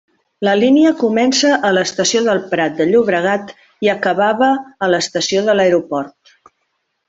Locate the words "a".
1.69-1.69, 4.89-4.93